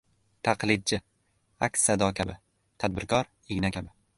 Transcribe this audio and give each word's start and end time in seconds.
•Taqlidchi― 0.47 0.97
aks-sado 1.67 2.09
kabi, 2.21 2.39
tadbirkor― 2.85 3.33
igna 3.57 3.73
kabi. 3.79 3.97